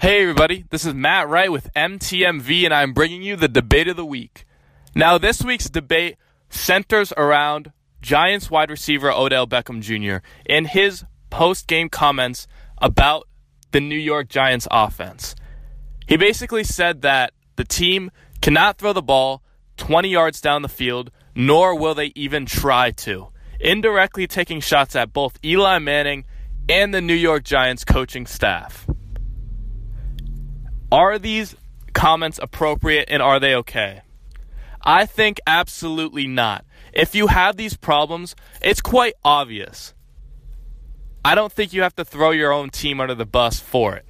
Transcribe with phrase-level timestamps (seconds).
[0.00, 3.98] Hey, everybody, this is Matt Wright with MTMV, and I'm bringing you the debate of
[3.98, 4.46] the week.
[4.94, 6.16] Now, this week's debate
[6.48, 10.26] centers around Giants wide receiver Odell Beckham Jr.
[10.46, 12.46] and his post game comments
[12.78, 13.28] about
[13.72, 15.34] the New York Giants offense.
[16.08, 18.10] He basically said that the team
[18.40, 19.42] cannot throw the ball
[19.76, 23.28] 20 yards down the field, nor will they even try to,
[23.60, 26.24] indirectly taking shots at both Eli Manning
[26.70, 28.86] and the New York Giants coaching staff.
[30.92, 31.54] Are these
[31.92, 34.02] comments appropriate and are they okay?
[34.82, 36.64] I think absolutely not.
[36.92, 39.94] If you have these problems, it's quite obvious.
[41.24, 44.06] I don't think you have to throw your own team under the bus for it.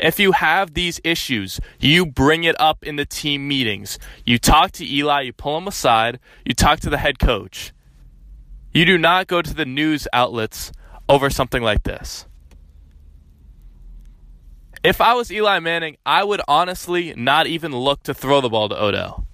[0.00, 3.98] If you have these issues, you bring it up in the team meetings.
[4.24, 7.72] You talk to Eli, you pull him aside, you talk to the head coach.
[8.72, 10.72] You do not go to the news outlets
[11.08, 12.26] over something like this.
[14.84, 18.68] If I was Eli Manning, I would honestly not even look to throw the ball
[18.68, 19.26] to Odell.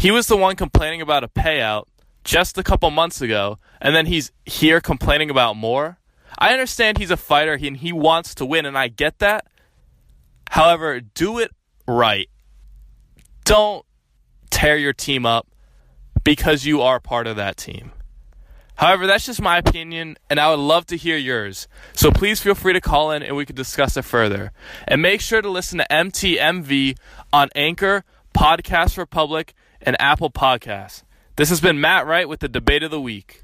[0.00, 1.84] He was the one complaining about a payout
[2.24, 5.98] just a couple months ago, and then he's here complaining about more.
[6.38, 9.46] I understand he's a fighter and he wants to win, and I get that.
[10.50, 11.50] However, do it
[11.86, 12.30] right.
[13.44, 13.84] Don't
[14.48, 15.46] tear your team up
[16.24, 17.92] because you are part of that team.
[18.78, 21.66] However, that's just my opinion, and I would love to hear yours.
[21.94, 24.52] So please feel free to call in and we can discuss it further.
[24.86, 26.96] And make sure to listen to MTMV
[27.32, 31.02] on Anchor, Podcast Republic, and Apple Podcasts.
[31.34, 33.42] This has been Matt Wright with the Debate of the Week.